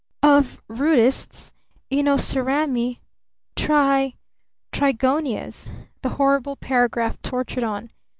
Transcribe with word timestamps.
"Of 0.23 0.59
Rudistes, 0.67 1.51
Inocerami 1.91 3.01
Tri 3.55 4.15
Trigonias," 4.71 5.69
the 6.01 6.09
horrible 6.09 6.55
paragraph 6.55 7.21
tortured 7.21 7.63
on 7.63 7.91